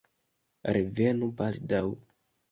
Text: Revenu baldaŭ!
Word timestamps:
Revenu 0.77 1.29
baldaŭ! 1.41 1.83